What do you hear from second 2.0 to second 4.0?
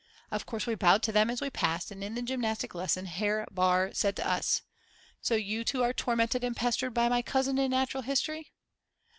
in the gymnastic lesson Herr Baar